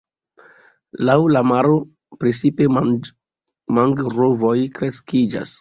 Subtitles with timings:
[1.09, 1.75] Laŭ la maro
[2.23, 2.69] precipe
[3.79, 5.47] mangrovoj kreskiĝas.